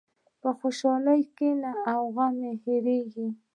په 0.41 0.49
خوشحالۍ 0.59 1.21
کښېنه، 1.37 1.71
غم 2.13 2.37
هېرېږي. 2.63 3.27